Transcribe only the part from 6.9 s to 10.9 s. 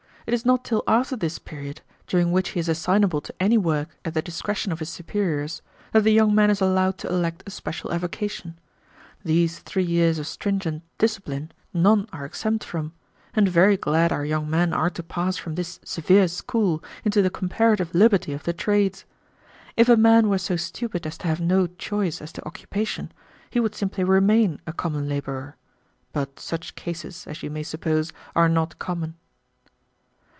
to elect a special avocation. These three years of stringent